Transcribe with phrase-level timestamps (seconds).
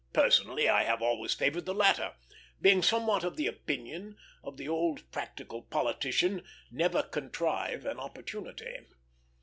[0.13, 2.15] Personally I have always favored the latter,
[2.59, 8.77] being somewhat of the opinion of the old practical politician "Never contrive an opportunity."